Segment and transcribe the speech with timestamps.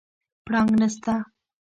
[0.45, 1.15] پړانګ نسته